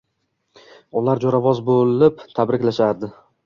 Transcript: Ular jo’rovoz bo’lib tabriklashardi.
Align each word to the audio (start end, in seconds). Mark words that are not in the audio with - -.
Ular 1.03 1.21
jo’rovoz 1.27 1.63
bo’lib 1.69 2.27
tabriklashardi. 2.41 3.17